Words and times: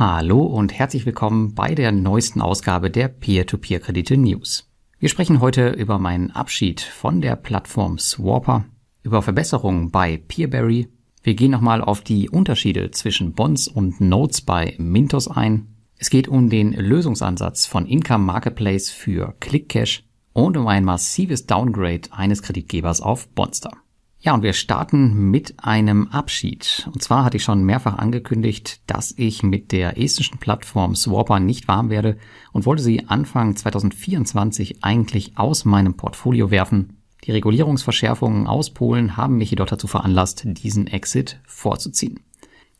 Hallo 0.00 0.40
und 0.46 0.72
herzlich 0.72 1.04
willkommen 1.04 1.54
bei 1.54 1.74
der 1.74 1.92
neuesten 1.92 2.40
Ausgabe 2.40 2.90
der 2.90 3.08
Peer-to-Peer-Kredite 3.08 4.16
News. 4.16 4.66
Wir 4.98 5.10
sprechen 5.10 5.42
heute 5.42 5.68
über 5.72 5.98
meinen 5.98 6.30
Abschied 6.30 6.80
von 6.80 7.20
der 7.20 7.36
Plattform 7.36 7.98
Swapper, 7.98 8.64
über 9.02 9.20
Verbesserungen 9.20 9.90
bei 9.90 10.16
Peerberry. 10.16 10.88
Wir 11.22 11.34
gehen 11.34 11.50
nochmal 11.50 11.82
auf 11.82 12.00
die 12.00 12.30
Unterschiede 12.30 12.90
zwischen 12.92 13.34
Bonds 13.34 13.68
und 13.68 14.00
Notes 14.00 14.40
bei 14.40 14.74
Mintos 14.78 15.28
ein. 15.28 15.76
Es 15.98 16.08
geht 16.08 16.28
um 16.28 16.48
den 16.48 16.72
Lösungsansatz 16.72 17.66
von 17.66 17.84
Income 17.84 18.24
Marketplace 18.24 18.88
für 18.88 19.34
ClickCash 19.38 20.04
und 20.32 20.56
um 20.56 20.66
ein 20.66 20.86
massives 20.86 21.44
Downgrade 21.44 22.08
eines 22.10 22.40
Kreditgebers 22.40 23.02
auf 23.02 23.28
Bonster. 23.28 23.72
Ja, 24.22 24.34
und 24.34 24.42
wir 24.42 24.52
starten 24.52 25.30
mit 25.30 25.54
einem 25.64 26.08
Abschied. 26.08 26.86
Und 26.92 27.02
zwar 27.02 27.24
hatte 27.24 27.38
ich 27.38 27.42
schon 27.42 27.64
mehrfach 27.64 27.96
angekündigt, 27.96 28.82
dass 28.86 29.14
ich 29.16 29.42
mit 29.42 29.72
der 29.72 29.98
estischen 29.98 30.38
Plattform 30.38 30.94
Swapper 30.94 31.40
nicht 31.40 31.68
warm 31.68 31.88
werde 31.88 32.18
und 32.52 32.66
wollte 32.66 32.82
sie 32.82 33.08
Anfang 33.08 33.56
2024 33.56 34.84
eigentlich 34.84 35.38
aus 35.38 35.64
meinem 35.64 35.94
Portfolio 35.94 36.50
werfen. 36.50 36.98
Die 37.24 37.32
Regulierungsverschärfungen 37.32 38.46
aus 38.46 38.70
Polen 38.70 39.16
haben 39.16 39.38
mich 39.38 39.50
jedoch 39.50 39.66
dazu 39.66 39.86
veranlasst, 39.86 40.42
diesen 40.44 40.86
Exit 40.86 41.40
vorzuziehen. 41.46 42.20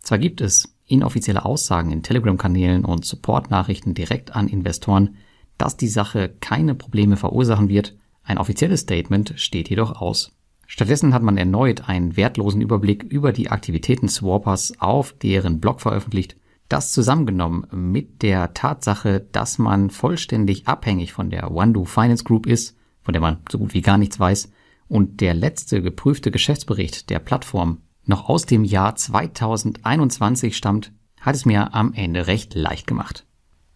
Zwar 0.00 0.18
gibt 0.18 0.42
es 0.42 0.74
inoffizielle 0.86 1.46
Aussagen 1.46 1.90
in 1.90 2.02
Telegram-Kanälen 2.02 2.84
und 2.84 3.06
Support-Nachrichten 3.06 3.94
direkt 3.94 4.36
an 4.36 4.46
Investoren, 4.46 5.16
dass 5.56 5.78
die 5.78 5.88
Sache 5.88 6.34
keine 6.40 6.74
Probleme 6.74 7.16
verursachen 7.16 7.70
wird, 7.70 7.96
ein 8.24 8.36
offizielles 8.36 8.80
Statement 8.80 9.34
steht 9.36 9.70
jedoch 9.70 10.00
aus. 10.00 10.32
Stattdessen 10.72 11.12
hat 11.12 11.24
man 11.24 11.36
erneut 11.36 11.88
einen 11.88 12.16
wertlosen 12.16 12.60
Überblick 12.60 13.02
über 13.02 13.32
die 13.32 13.50
Aktivitäten 13.50 14.08
Swappers 14.08 14.72
auf 14.78 15.12
deren 15.12 15.58
Blog 15.58 15.80
veröffentlicht. 15.80 16.36
Das 16.68 16.92
zusammengenommen 16.92 17.66
mit 17.72 18.22
der 18.22 18.54
Tatsache, 18.54 19.26
dass 19.32 19.58
man 19.58 19.90
vollständig 19.90 20.68
abhängig 20.68 21.12
von 21.12 21.28
der 21.28 21.52
Wandu 21.52 21.86
Finance 21.86 22.22
Group 22.22 22.46
ist, 22.46 22.76
von 23.02 23.12
der 23.12 23.20
man 23.20 23.38
so 23.50 23.58
gut 23.58 23.74
wie 23.74 23.80
gar 23.80 23.98
nichts 23.98 24.20
weiß, 24.20 24.52
und 24.86 25.20
der 25.20 25.34
letzte 25.34 25.82
geprüfte 25.82 26.30
Geschäftsbericht 26.30 27.10
der 27.10 27.18
Plattform 27.18 27.78
noch 28.04 28.28
aus 28.28 28.46
dem 28.46 28.62
Jahr 28.62 28.94
2021 28.94 30.56
stammt, 30.56 30.92
hat 31.20 31.34
es 31.34 31.44
mir 31.44 31.74
am 31.74 31.92
Ende 31.94 32.28
recht 32.28 32.54
leicht 32.54 32.86
gemacht. 32.86 33.26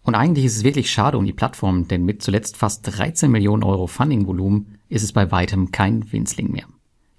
Und 0.03 0.15
eigentlich 0.15 0.45
ist 0.45 0.59
es 0.59 0.65
wirklich 0.65 0.93
schade 0.93 1.19
um 1.19 1.27
die 1.27 1.33
Plattform, 1.33 1.89
denn 1.89 2.05
mit 2.05 2.23
zuletzt 2.23 2.57
fast 2.57 2.87
13 2.87 3.33
Millionen 3.33 3.65
Euro 3.65 3.89
Fundingvolumen 3.89 4.79
ist 4.89 5.03
es 5.03 5.13
bei 5.13 5.33
weitem 5.33 5.73
kein 5.73 6.13
Winzling 6.13 6.53
mehr. 6.53 6.67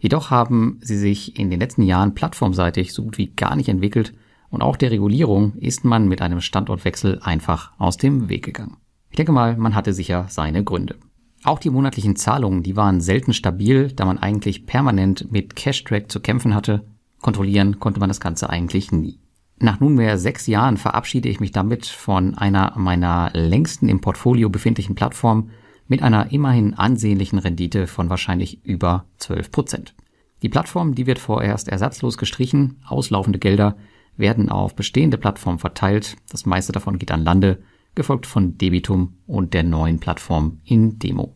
Jedoch 0.05 0.29
haben 0.29 0.77
sie 0.83 0.99
sich 0.99 1.39
in 1.39 1.49
den 1.49 1.59
letzten 1.59 1.81
Jahren 1.81 2.13
plattformseitig 2.13 2.93
so 2.93 3.01
gut 3.01 3.17
wie 3.17 3.31
gar 3.31 3.55
nicht 3.55 3.69
entwickelt 3.69 4.13
und 4.51 4.61
auch 4.61 4.77
der 4.77 4.91
Regulierung 4.91 5.53
ist 5.55 5.83
man 5.83 6.07
mit 6.07 6.21
einem 6.21 6.41
Standortwechsel 6.41 7.21
einfach 7.23 7.71
aus 7.79 7.97
dem 7.97 8.29
Weg 8.29 8.45
gegangen. 8.45 8.77
Ich 9.09 9.15
denke 9.15 9.31
mal, 9.31 9.57
man 9.57 9.73
hatte 9.73 9.93
sicher 9.93 10.27
seine 10.29 10.63
Gründe. 10.63 10.97
Auch 11.43 11.57
die 11.57 11.71
monatlichen 11.71 12.15
Zahlungen, 12.15 12.61
die 12.61 12.75
waren 12.75 13.01
selten 13.01 13.33
stabil, 13.33 13.93
da 13.93 14.05
man 14.05 14.19
eigentlich 14.19 14.67
permanent 14.67 15.31
mit 15.31 15.55
Cash-Track 15.55 16.11
zu 16.11 16.19
kämpfen 16.19 16.53
hatte. 16.53 16.85
Kontrollieren 17.19 17.79
konnte 17.79 17.99
man 17.99 18.09
das 18.09 18.19
Ganze 18.19 18.51
eigentlich 18.51 18.91
nie. 18.91 19.17
Nach 19.57 19.79
nunmehr 19.79 20.19
sechs 20.19 20.45
Jahren 20.45 20.77
verabschiede 20.77 21.29
ich 21.29 21.39
mich 21.39 21.51
damit 21.51 21.87
von 21.87 22.37
einer 22.37 22.73
meiner 22.77 23.31
längsten 23.33 23.89
im 23.89 24.01
Portfolio 24.01 24.51
befindlichen 24.51 24.93
Plattformen 24.93 25.49
mit 25.87 26.01
einer 26.01 26.31
immerhin 26.31 26.73
ansehnlichen 26.73 27.39
Rendite 27.39 27.87
von 27.87 28.09
wahrscheinlich 28.09 28.65
über 28.65 29.05
12 29.17 29.51
Prozent. 29.51 29.95
Die 30.41 30.49
Plattform, 30.49 30.95
die 30.95 31.07
wird 31.07 31.19
vorerst 31.19 31.67
ersatzlos 31.67 32.17
gestrichen, 32.17 32.81
auslaufende 32.87 33.39
Gelder 33.39 33.77
werden 34.17 34.49
auf 34.49 34.75
bestehende 34.75 35.17
Plattformen 35.17 35.59
verteilt, 35.59 36.15
das 36.29 36.45
meiste 36.45 36.71
davon 36.71 36.99
geht 36.99 37.11
an 37.11 37.23
Lande, 37.23 37.61
gefolgt 37.95 38.25
von 38.25 38.57
Debitum 38.57 39.17
und 39.25 39.53
der 39.53 39.63
neuen 39.63 39.99
Plattform 39.99 40.59
in 40.63 40.99
Demo. 40.99 41.35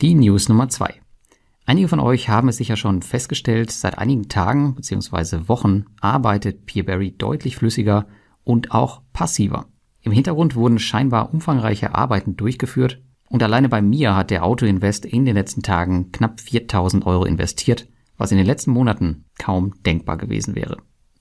Die 0.00 0.14
News 0.14 0.48
Nummer 0.48 0.68
zwei. 0.68 1.00
Einige 1.66 1.88
von 1.88 2.00
euch 2.00 2.28
haben 2.28 2.48
es 2.48 2.56
sicher 2.56 2.76
schon 2.76 3.02
festgestellt, 3.02 3.70
seit 3.70 3.98
einigen 3.98 4.28
Tagen 4.28 4.74
bzw. 4.74 5.48
Wochen 5.48 5.84
arbeitet 6.00 6.64
Peerberry 6.64 7.12
deutlich 7.12 7.56
flüssiger 7.56 8.06
und 8.42 8.70
auch 8.70 9.02
passiver. 9.12 9.66
Im 10.00 10.12
Hintergrund 10.12 10.54
wurden 10.54 10.78
scheinbar 10.78 11.34
umfangreiche 11.34 11.94
Arbeiten 11.94 12.36
durchgeführt, 12.36 13.02
und 13.28 13.42
alleine 13.42 13.68
bei 13.68 13.82
mir 13.82 14.16
hat 14.16 14.30
der 14.30 14.44
Autoinvest 14.44 15.04
in 15.04 15.24
den 15.24 15.34
letzten 15.34 15.62
Tagen 15.62 16.12
knapp 16.12 16.40
4000 16.40 17.06
Euro 17.06 17.24
investiert, 17.24 17.86
was 18.16 18.32
in 18.32 18.38
den 18.38 18.46
letzten 18.46 18.72
Monaten 18.72 19.24
kaum 19.38 19.74
denkbar 19.84 20.16
gewesen 20.16 20.54
wäre. 20.54 20.78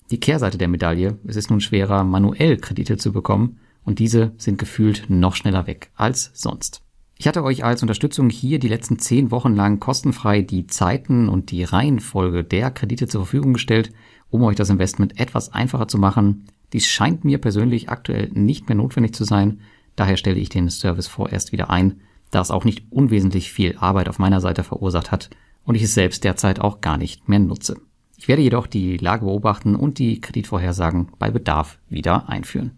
Die 0.09 0.19
Kehrseite 0.19 0.57
der 0.57 0.69
Medaille, 0.69 1.19
es 1.25 1.35
ist 1.35 1.50
nun 1.50 1.59
schwerer, 1.59 2.03
manuell 2.03 2.57
Kredite 2.57 2.97
zu 2.97 3.12
bekommen 3.12 3.59
und 3.84 4.00
diese 4.00 4.34
sind 4.38 4.57
gefühlt 4.57 5.09
noch 5.09 5.35
schneller 5.35 5.68
weg 5.68 5.91
als 5.95 6.31
sonst. 6.34 6.81
Ich 7.19 7.28
hatte 7.28 7.44
euch 7.44 7.63
als 7.63 7.81
Unterstützung 7.81 8.29
hier 8.29 8.59
die 8.59 8.68
letzten 8.68 9.00
zehn 9.00 9.31
Wochen 9.31 9.56
lang 9.56 9.79
kostenfrei 9.79 10.41
die 10.41 10.68
Zeiten 10.68 11.29
und 11.29 11.51
die 11.51 11.63
Reihenfolge 11.63 12.44
der 12.44 12.69
Kredite 12.69 13.07
zur 13.07 13.22
Verfügung 13.22 13.53
gestellt, 13.53 13.91
um 14.29 14.44
euch 14.44 14.56
das 14.56 14.69
Investment 14.69 15.19
etwas 15.19 15.51
einfacher 15.51 15.88
zu 15.88 15.97
machen. 15.97 16.45
Dies 16.74 16.85
scheint 16.85 17.25
mir 17.25 17.39
persönlich 17.39 17.89
aktuell 17.89 18.29
nicht 18.34 18.69
mehr 18.69 18.75
notwendig 18.75 19.13
zu 19.16 19.24
sein, 19.24 19.62
Daher 19.97 20.16
stelle 20.16 20.40
ich 20.40 20.47
den 20.47 20.69
Service 20.69 21.08
vorerst 21.08 21.52
wieder 21.52 21.69
ein, 21.69 22.00
da 22.31 22.40
es 22.40 22.52
auch 22.52 22.63
nicht 22.63 22.90
unwesentlich 22.91 23.52
viel 23.52 23.75
Arbeit 23.78 24.08
auf 24.08 24.19
meiner 24.19 24.40
Seite 24.40 24.63
verursacht 24.63 25.12
hat 25.12 25.30
und 25.66 25.75
ich 25.75 25.84
es 25.84 25.94
selbst 25.94 26.24
derzeit 26.24 26.62
auch 26.62 26.80
gar 26.80 26.97
nicht 26.97 27.28
mehr 27.28 27.40
nutze. 27.40 27.75
Ich 28.16 28.28
werde 28.28 28.41
jedoch 28.41 28.68
die 28.68 28.97
Lage 28.97 29.25
beobachten 29.25 29.75
und 29.75 30.00
die 30.00 30.22
Kreditvorhersagen 30.22 31.09
bei 31.19 31.30
Bedarf 31.31 31.80
wieder 31.90 32.30
einführen. 32.30 32.78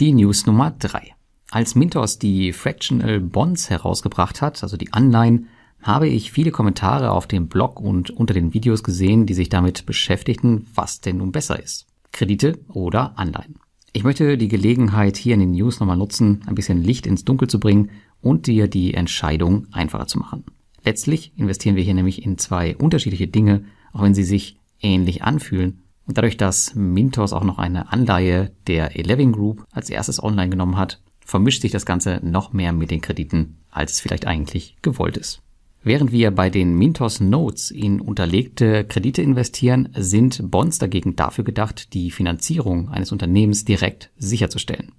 Die 0.00 0.12
News 0.12 0.46
Nummer 0.46 0.72
drei: 0.72 1.14
Als 1.50 1.74
Mintos 1.74 2.18
die 2.18 2.52
Fractional 2.52 3.20
Bonds 3.20 3.70
herausgebracht 3.70 4.42
hat, 4.42 4.62
also 4.62 4.76
die 4.76 4.92
Anleihen, 4.92 5.48
habe 5.80 6.08
ich 6.08 6.32
viele 6.32 6.50
Kommentare 6.50 7.12
auf 7.12 7.28
dem 7.28 7.48
Blog 7.48 7.80
und 7.80 8.10
unter 8.10 8.34
den 8.34 8.52
Videos 8.52 8.82
gesehen, 8.82 9.26
die 9.26 9.34
sich 9.34 9.48
damit 9.48 9.86
beschäftigten, 9.86 10.66
was 10.74 11.00
denn 11.00 11.18
nun 11.18 11.30
besser 11.30 11.62
ist. 11.62 11.86
Kredite 12.10 12.58
oder 12.68 13.16
Anleihen. 13.16 13.60
Ich 13.92 14.04
möchte 14.04 14.36
die 14.36 14.48
Gelegenheit 14.48 15.16
hier 15.16 15.34
in 15.34 15.40
den 15.40 15.52
News 15.52 15.80
nochmal 15.80 15.96
nutzen, 15.96 16.42
ein 16.46 16.54
bisschen 16.54 16.82
Licht 16.82 17.06
ins 17.06 17.24
Dunkel 17.24 17.48
zu 17.48 17.58
bringen 17.58 17.90
und 18.20 18.46
dir 18.46 18.68
die 18.68 18.94
Entscheidung 18.94 19.66
einfacher 19.72 20.06
zu 20.06 20.18
machen. 20.18 20.44
Letztlich 20.84 21.32
investieren 21.36 21.76
wir 21.76 21.82
hier 21.82 21.94
nämlich 21.94 22.24
in 22.24 22.38
zwei 22.38 22.76
unterschiedliche 22.76 23.28
Dinge, 23.28 23.64
auch 23.92 24.02
wenn 24.02 24.14
sie 24.14 24.24
sich 24.24 24.58
ähnlich 24.80 25.22
anfühlen. 25.22 25.82
Und 26.06 26.18
dadurch, 26.18 26.36
dass 26.36 26.74
Mintos 26.74 27.32
auch 27.32 27.44
noch 27.44 27.58
eine 27.58 27.92
Anleihe 27.92 28.52
der 28.66 28.96
Eleven 28.96 29.32
Group 29.32 29.64
als 29.72 29.90
erstes 29.90 30.22
online 30.22 30.50
genommen 30.50 30.76
hat, 30.76 31.00
vermischt 31.20 31.62
sich 31.62 31.72
das 31.72 31.84
Ganze 31.84 32.20
noch 32.22 32.52
mehr 32.52 32.72
mit 32.72 32.90
den 32.90 33.00
Krediten, 33.00 33.56
als 33.70 33.92
es 33.92 34.00
vielleicht 34.00 34.26
eigentlich 34.26 34.76
gewollt 34.80 35.16
ist. 35.16 35.42
Während 35.88 36.12
wir 36.12 36.30
bei 36.32 36.50
den 36.50 36.74
Mintos 36.74 37.18
Notes 37.18 37.70
in 37.70 38.02
unterlegte 38.02 38.84
Kredite 38.84 39.22
investieren, 39.22 39.88
sind 39.96 40.50
Bonds 40.50 40.78
dagegen 40.78 41.16
dafür 41.16 41.44
gedacht, 41.44 41.94
die 41.94 42.10
Finanzierung 42.10 42.90
eines 42.90 43.10
Unternehmens 43.10 43.64
direkt 43.64 44.10
sicherzustellen. 44.18 44.92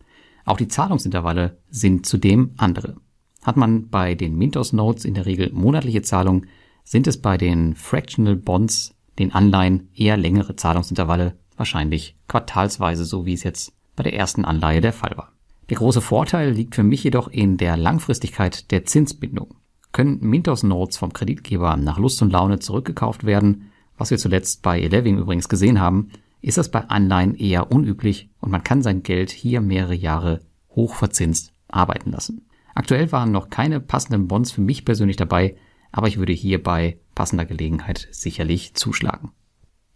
Auch 0.45 0.57
die 0.57 0.67
Zahlungsintervalle 0.67 1.59
sind 1.69 2.07
zudem 2.07 2.55
andere. 2.57 2.95
Hat 3.43 3.55
man 3.55 3.89
bei 3.89 4.15
den 4.15 4.35
Mintos 4.35 4.73
Notes 4.73 5.05
in 5.05 5.13
der 5.13 5.27
Regel 5.27 5.51
monatliche 5.53 6.01
Zahlungen, 6.01 6.47
sind 6.83 7.05
es 7.05 7.21
bei 7.21 7.37
den 7.37 7.75
Fractional 7.75 8.35
Bonds, 8.35 8.95
den 9.19 9.31
Anleihen, 9.31 9.89
eher 9.93 10.17
längere 10.17 10.55
Zahlungsintervalle, 10.55 11.37
wahrscheinlich 11.55 12.17
quartalsweise, 12.27 13.05
so 13.05 13.27
wie 13.27 13.33
es 13.33 13.43
jetzt 13.43 13.73
bei 13.95 14.01
der 14.01 14.15
ersten 14.15 14.43
Anleihe 14.43 14.81
der 14.81 14.93
Fall 14.93 15.15
war. 15.15 15.33
Der 15.69 15.77
große 15.77 16.01
Vorteil 16.01 16.49
liegt 16.49 16.73
für 16.73 16.81
mich 16.81 17.03
jedoch 17.03 17.27
in 17.27 17.57
der 17.57 17.77
Langfristigkeit 17.77 18.71
der 18.71 18.85
Zinsbindung 18.85 19.53
können 19.91 20.19
Mintos 20.21 20.63
Notes 20.63 20.97
vom 20.97 21.13
Kreditgeber 21.13 21.77
nach 21.77 21.97
Lust 21.97 22.21
und 22.21 22.31
Laune 22.31 22.59
zurückgekauft 22.59 23.25
werden, 23.25 23.71
was 23.97 24.11
wir 24.11 24.17
zuletzt 24.17 24.61
bei 24.61 24.79
Eleving 24.79 25.17
übrigens 25.17 25.49
gesehen 25.49 25.79
haben, 25.79 26.09
ist 26.41 26.57
das 26.57 26.71
bei 26.71 26.81
Anleihen 26.81 27.35
eher 27.35 27.71
unüblich 27.71 28.29
und 28.39 28.51
man 28.51 28.63
kann 28.63 28.81
sein 28.81 29.03
Geld 29.03 29.29
hier 29.29 29.61
mehrere 29.61 29.95
Jahre 29.95 30.39
hochverzinst 30.75 31.53
arbeiten 31.67 32.11
lassen. 32.11 32.45
Aktuell 32.75 33.11
waren 33.11 33.31
noch 33.31 33.49
keine 33.49 33.79
passenden 33.81 34.27
Bonds 34.27 34.51
für 34.51 34.61
mich 34.61 34.85
persönlich 34.85 35.17
dabei, 35.17 35.57
aber 35.91 36.07
ich 36.07 36.17
würde 36.17 36.33
hier 36.33 36.63
bei 36.63 36.99
passender 37.13 37.45
Gelegenheit 37.45 38.07
sicherlich 38.11 38.73
zuschlagen. 38.75 39.31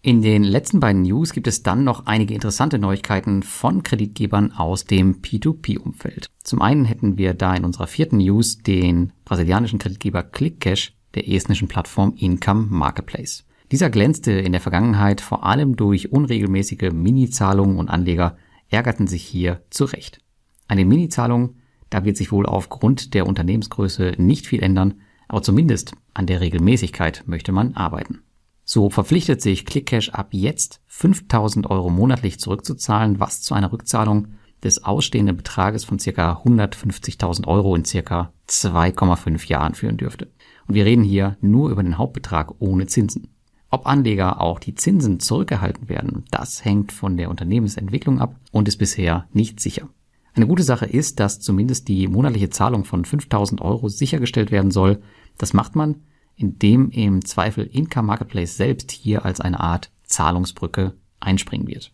In 0.06 0.22
den 0.22 0.44
letzten 0.44 0.82
beiden 0.82 1.04
News 1.04 1.32
gibt 1.32 1.48
es 1.48 1.64
dann 1.64 1.86
noch 1.86 2.08
einige 2.08 2.34
interessante 2.34 2.78
Neuigkeiten 2.78 3.42
von 3.42 3.84
Kreditgebern 3.84 4.52
aus 4.52 4.84
dem 4.84 5.22
P2P-Umfeld. 5.22 6.28
Zum 6.44 6.62
einen 6.62 6.84
hätten 6.84 7.18
wir 7.18 7.34
da 7.34 7.56
in 7.56 7.64
unserer 7.64 7.88
vierten 7.88 8.18
News 8.18 8.58
den 8.58 9.14
brasilianischen 9.24 9.80
Kreditgeber 9.80 10.22
ClickCash 10.24 10.94
der 11.16 11.30
estnischen 11.30 11.70
Plattform 11.70 12.16
Income 12.18 12.68
Marketplace. 12.70 13.46
Dieser 13.72 13.90
glänzte 13.90 14.34
in 14.34 14.52
der 14.52 14.60
Vergangenheit 14.60 15.22
vor 15.22 15.46
allem 15.46 15.78
durch 15.78 16.12
unregelmäßige 16.12 16.92
Mini-Zahlungen 16.92 17.78
und 17.78 17.88
Anleger 17.88 18.36
ärgerten 18.68 19.08
sich 19.08 19.24
hier 19.24 19.64
zurecht. 19.70 20.20
An 20.68 20.78
den 20.78 20.90
Mini-Zahlungen, 20.90 21.62
da 21.90 22.04
wird 22.04 22.18
sich 22.18 22.34
wohl 22.34 22.46
aufgrund 22.46 23.14
der 23.14 23.26
Unternehmensgröße 23.26 24.16
nicht 24.18 24.48
viel 24.48 24.64
ändern, 24.64 24.96
aber 25.30 25.44
zumindest 25.44 25.94
an 26.14 26.28
der 26.28 26.42
Regelmäßigkeit 26.42 27.24
möchte 27.26 27.54
man 27.54 27.76
arbeiten. 27.76 28.24
So 28.66 28.90
verpflichtet 28.90 29.42
sich 29.42 29.66
ClickCash 29.66 30.10
ab 30.10 30.30
jetzt 30.32 30.82
5000 30.88 31.70
Euro 31.70 31.90
monatlich 31.90 32.40
zurückzuzahlen, 32.40 33.20
was 33.20 33.42
zu 33.42 33.54
einer 33.54 33.72
Rückzahlung 33.72 34.30
des 34.64 34.84
ausstehenden 34.84 35.36
Betrages 35.36 35.84
von 35.84 36.00
circa 36.00 36.42
150.000 36.46 37.48
Euro 37.48 37.76
in 37.76 37.84
circa 37.84 38.32
2,5 38.48 39.48
Jahren 39.50 39.76
führen 39.76 39.98
dürfte. 39.98 40.30
Und 40.68 40.76
wir 40.76 40.86
reden 40.86 41.04
hier 41.04 41.38
nur 41.42 41.70
über 41.70 41.84
den 41.84 41.98
Hauptbetrag 41.98 42.54
ohne 42.60 42.88
Zinsen. 42.88 43.28
Ob 43.70 43.88
Anleger 43.88 44.40
auch 44.40 44.60
die 44.60 44.76
Zinsen 44.76 45.20
zurückgehalten 45.20 45.90
werden, 45.90 46.26
das 46.32 46.64
hängt 46.64 46.92
von 46.92 47.18
der 47.18 47.30
Unternehmensentwicklung 47.30 48.22
ab 48.22 48.40
und 48.52 48.68
ist 48.68 48.78
bisher 48.78 49.28
nicht 49.34 49.60
sicher. 49.60 49.90
Eine 50.36 50.48
gute 50.48 50.64
Sache 50.64 50.86
ist, 50.86 51.20
dass 51.20 51.40
zumindest 51.40 51.88
die 51.88 52.08
monatliche 52.08 52.50
Zahlung 52.50 52.86
von 52.86 53.04
5000 53.04 53.62
Euro 53.62 53.90
sichergestellt 53.90 54.52
werden 54.52 54.72
soll. 54.72 55.02
Das 55.38 55.54
macht 55.54 55.76
man, 55.76 56.04
indem 56.36 56.90
im 56.92 57.24
Zweifel 57.26 57.66
Income 57.66 58.08
Marketplace 58.08 58.58
selbst 58.58 58.92
hier 58.92 59.26
als 59.26 59.42
eine 59.42 59.60
Art 59.60 59.92
Zahlungsbrücke 60.04 60.94
einspringen 61.20 61.68
wird. 61.68 61.92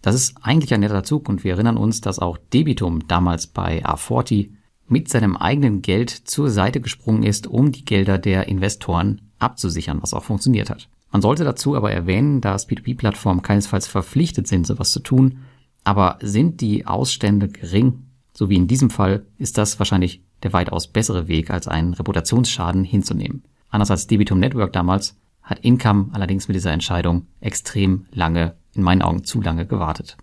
Das 0.00 0.14
ist 0.14 0.34
eigentlich 0.42 0.74
ein 0.74 0.80
netter 0.80 1.04
Zug 1.04 1.28
und 1.28 1.44
wir 1.44 1.52
erinnern 1.52 1.76
uns, 1.76 2.00
dass 2.00 2.18
auch 2.18 2.36
Debitum 2.52 3.06
damals 3.06 3.46
bei 3.46 3.84
A40 3.84 4.50
mit 4.88 5.08
seinem 5.08 5.36
eigenen 5.36 5.80
Geld 5.80 6.10
zur 6.10 6.50
Seite 6.50 6.80
gesprungen 6.80 7.22
ist, 7.22 7.46
um 7.46 7.72
die 7.72 7.84
Gelder 7.84 8.18
der 8.18 8.48
Investoren 8.48 9.22
abzusichern, 9.38 10.02
was 10.02 10.12
auch 10.12 10.24
funktioniert 10.24 10.70
hat. 10.70 10.88
Man 11.12 11.22
sollte 11.22 11.44
dazu 11.44 11.76
aber 11.76 11.92
erwähnen, 11.92 12.40
dass 12.40 12.68
P2P-Plattformen 12.68 13.42
keinesfalls 13.42 13.86
verpflichtet 13.86 14.48
sind, 14.48 14.66
sowas 14.66 14.92
zu 14.92 15.00
tun, 15.00 15.38
aber 15.84 16.18
sind 16.20 16.60
die 16.60 16.86
Ausstände 16.86 17.48
gering, 17.48 18.06
so 18.32 18.48
wie 18.48 18.56
in 18.56 18.66
diesem 18.66 18.90
Fall, 18.90 19.26
ist 19.38 19.58
das 19.58 19.78
wahrscheinlich 19.78 20.22
der 20.42 20.52
weitaus 20.52 20.88
bessere 20.88 21.28
Weg, 21.28 21.50
als 21.50 21.68
einen 21.68 21.94
Reputationsschaden 21.94 22.82
hinzunehmen. 22.82 23.44
Anders 23.72 23.90
als 23.90 24.06
Debitum 24.06 24.38
Network 24.38 24.72
damals 24.74 25.16
hat 25.42 25.58
Income 25.60 26.10
allerdings 26.12 26.46
mit 26.46 26.54
dieser 26.54 26.72
Entscheidung 26.72 27.26
extrem 27.40 28.06
lange, 28.12 28.54
in 28.74 28.82
meinen 28.82 29.02
Augen 29.02 29.24
zu 29.24 29.40
lange 29.40 29.66
gewartet. 29.66 30.16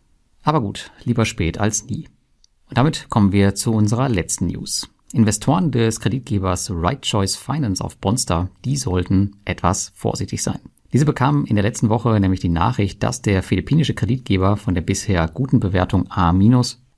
Aber 0.43 0.61
gut, 0.61 0.91
lieber 1.03 1.25
spät 1.25 1.57
als 1.57 1.85
nie. 1.85 2.07
Und 2.69 2.77
damit 2.77 3.07
kommen 3.09 3.31
wir 3.31 3.55
zu 3.55 3.73
unserer 3.73 4.07
letzten 4.07 4.47
News. 4.47 4.87
Investoren 5.11 5.71
des 5.71 5.99
Kreditgebers 5.99 6.69
Right 6.71 7.01
Choice 7.01 7.35
Finance 7.35 7.83
auf 7.83 7.97
Bonster, 7.97 8.49
die 8.63 8.77
sollten 8.77 9.37
etwas 9.45 9.91
vorsichtig 9.95 10.43
sein. 10.43 10.59
Diese 10.93 11.05
bekamen 11.05 11.45
in 11.45 11.55
der 11.55 11.63
letzten 11.63 11.89
Woche 11.89 12.19
nämlich 12.19 12.39
die 12.39 12.49
Nachricht, 12.49 13.01
dass 13.01 13.23
der 13.23 13.41
philippinische 13.41 13.95
Kreditgeber 13.95 14.57
von 14.57 14.75
der 14.75 14.81
bisher 14.81 15.27
guten 15.27 15.59
Bewertung 15.59 16.09
A- 16.11 16.33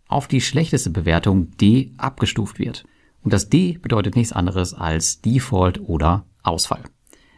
auf 0.09 0.27
die 0.27 0.41
schlechteste 0.41 0.89
Bewertung 0.89 1.51
D 1.57 1.91
abgestuft 1.97 2.59
wird. 2.59 2.83
Und 3.23 3.33
das 3.33 3.49
D 3.49 3.77
bedeutet 3.81 4.15
nichts 4.15 4.33
anderes 4.33 4.73
als 4.73 5.21
Default 5.21 5.79
oder 5.81 6.25
Ausfall. 6.43 6.81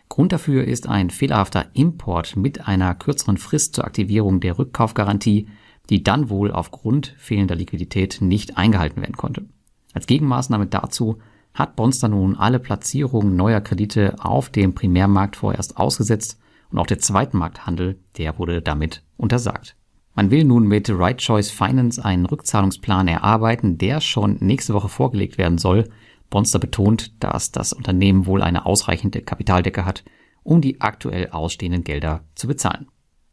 Grund 0.09 0.31
dafür 0.31 0.65
ist 0.65 0.87
ein 0.87 1.09
fehlerhafter 1.09 1.65
Import 1.73 2.35
mit 2.35 2.67
einer 2.67 2.93
kürzeren 2.93 3.37
Frist 3.37 3.75
zur 3.75 3.85
Aktivierung 3.85 4.39
der 4.39 4.59
Rückkaufgarantie, 4.59 5.47
die 5.89 6.03
dann 6.03 6.29
wohl 6.29 6.51
aufgrund 6.51 7.15
fehlender 7.17 7.55
Liquidität 7.55 8.19
nicht 8.21 8.57
eingehalten 8.57 9.01
werden 9.01 9.17
konnte. 9.17 9.45
Als 9.93 10.07
Gegenmaßnahme 10.07 10.67
dazu 10.67 11.17
hat 11.53 11.75
Bonster 11.75 12.07
nun 12.07 12.35
alle 12.35 12.59
Platzierungen 12.59 13.35
neuer 13.35 13.61
Kredite 13.61 14.15
auf 14.19 14.49
dem 14.49 14.73
Primärmarkt 14.73 15.35
vorerst 15.35 15.77
ausgesetzt 15.77 16.39
und 16.71 16.79
auch 16.79 16.87
der 16.87 16.99
Zweitmarkthandel, 16.99 17.99
der 18.17 18.39
wurde 18.39 18.61
damit 18.61 19.03
untersagt. 19.17 19.75
Man 20.15 20.29
will 20.29 20.43
nun 20.43 20.67
mit 20.67 20.89
Right 20.91 21.17
Choice 21.17 21.49
Finance 21.49 22.03
einen 22.03 22.25
Rückzahlungsplan 22.25 23.07
erarbeiten, 23.07 23.79
der 23.79 23.99
schon 23.99 24.37
nächste 24.41 24.73
Woche 24.73 24.89
vorgelegt 24.89 25.37
werden 25.37 25.57
soll. 25.57 25.89
Bonster 26.29 26.59
betont, 26.59 27.13
dass 27.23 27.51
das 27.51 27.73
Unternehmen 27.73 28.27
wohl 28.27 28.43
eine 28.43 28.65
ausreichende 28.65 29.21
Kapitaldecke 29.21 29.85
hat, 29.85 30.03
um 30.43 30.61
die 30.61 30.81
aktuell 30.81 31.29
ausstehenden 31.29 31.83
Gelder 31.83 32.23
zu 32.35 32.47
bezahlen. 32.47 32.87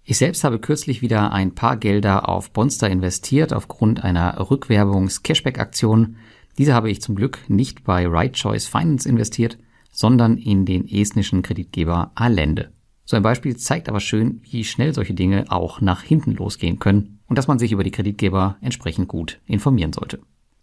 Ich 0.05 0.17
selbst 0.17 0.43
habe 0.43 0.59
kürzlich 0.59 1.03
wieder 1.03 1.33
ein 1.33 1.55
paar 1.55 1.77
Gelder 1.77 2.29
auf 2.29 2.51
Bonster 2.51 2.89
investiert 2.89 3.53
aufgrund 3.53 4.03
einer 4.03 4.39
Rückwerbungs-Cashback-Aktion. 4.39 6.17
Diese 6.57 6.75
habe 6.75 6.91
ich 6.91 7.03
zum 7.03 7.15
Glück 7.15 7.41
nicht 7.49 7.85
bei 7.85 8.07
Right 8.07 8.33
Choice 8.33 8.67
Finance 8.67 9.09
investiert, 9.09 9.59
sondern 9.93 10.39
in 10.39 10.65
den 10.65 10.89
estnischen 10.89 11.43
Kreditgeber 11.43 12.13
Alende. 12.15 12.73
So 13.11 13.17
ein 13.17 13.25
Beispiel 13.25 13.57
zeigt 13.57 13.89
aber 13.89 13.99
schön, 13.99 14.41
wie 14.49 14.63
schnell 14.63 14.95
solche 14.95 15.15
Dinge 15.15 15.47
auch 15.49 15.81
nach 15.81 16.05
hinten 16.05 16.31
losgehen 16.31 16.79
können 16.79 17.19
und 17.27 17.37
dass 17.37 17.49
man 17.49 17.59
sich 17.59 17.73
über 17.73 17.83
die 17.83 17.91
Kreditgeber 17.91 18.57
entsprechend 18.61 19.09
gut 19.09 19.41
informieren 19.47 19.93
sollte. 19.93 20.21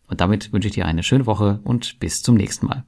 Und 0.07 0.21
damit 0.21 0.53
wünsche 0.53 0.69
ich 0.69 0.73
dir 0.73 0.85
eine 0.85 1.03
schöne 1.03 1.25
Woche 1.25 1.59
und 1.65 1.99
bis 1.99 2.23
zum 2.23 2.35
nächsten 2.35 2.67
Mal. 2.67 2.85